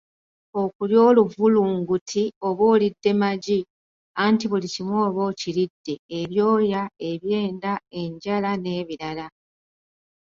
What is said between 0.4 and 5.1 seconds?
Okulya oluvulunguti oba olidde magi anti buli kimu